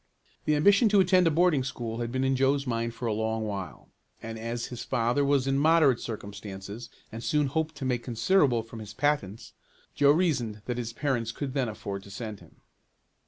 The 0.45 0.55
ambition 0.55 0.89
to 0.89 0.99
attend 0.99 1.27
a 1.27 1.29
boarding 1.29 1.63
school 1.63 1.99
had 1.99 2.11
been 2.11 2.23
in 2.23 2.35
Joe's 2.35 2.65
mind 2.65 2.95
for 2.95 3.05
a 3.05 3.13
long 3.13 3.43
while, 3.43 3.87
and 4.19 4.39
as 4.39 4.65
his 4.73 4.83
father 4.83 5.23
was 5.23 5.45
in 5.45 5.59
moderate 5.59 5.99
circumstances, 5.99 6.89
and 7.11 7.23
soon 7.23 7.45
hoped 7.45 7.75
to 7.75 7.85
make 7.85 8.03
considerable 8.03 8.63
from 8.63 8.79
his 8.79 8.95
patents, 8.95 9.53
Joe 9.93 10.09
reasoned 10.09 10.63
that 10.65 10.79
his 10.79 10.91
parents 10.91 11.31
could 11.31 11.53
then 11.53 11.69
afford 11.69 12.01
to 12.01 12.09
send 12.09 12.39
him. 12.39 12.61